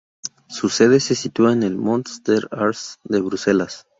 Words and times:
Su 0.49 0.69
sede 0.69 0.99
se 0.99 1.13
sitúa 1.13 1.53
en 1.53 1.61
el 1.61 1.77
"Mont 1.77 2.07
des 2.27 2.47
Arts" 2.49 2.97
de 3.03 3.21
Bruselas. 3.21 3.85